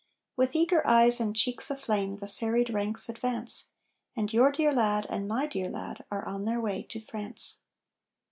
With 0.35 0.55
eager 0.55 0.81
eyes 0.87 1.19
and 1.19 1.35
cheeks 1.35 1.69
aflame 1.69 2.15
the 2.15 2.27
serried 2.27 2.71
ranks 2.71 3.07
advance; 3.07 3.73
And 4.15 4.33
your 4.33 4.51
dear 4.51 4.71
lad, 4.73 5.05
and 5.11 5.27
my 5.27 5.45
dear 5.45 5.69
lad, 5.69 6.03
are 6.09 6.27
on 6.27 6.45
their 6.45 6.59
way 6.59 6.81
to 6.89 6.99
France. 6.99 7.61